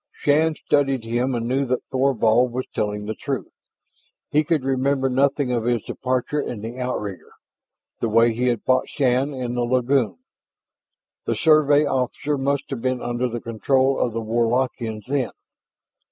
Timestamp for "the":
3.05-3.13, 6.61-6.79, 7.99-8.09, 9.53-9.61, 11.25-11.35, 13.29-13.41, 14.13-14.21